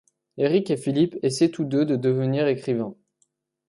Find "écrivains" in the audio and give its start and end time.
2.47-2.95